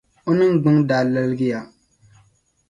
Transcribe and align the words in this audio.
O 0.29 0.31
ningbung 0.37 0.79
daa 0.89 1.03
laligiya. 1.13 1.59